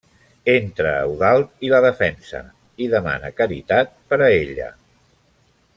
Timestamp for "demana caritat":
2.97-3.95